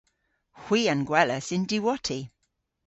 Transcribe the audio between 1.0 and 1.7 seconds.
gwelas y'n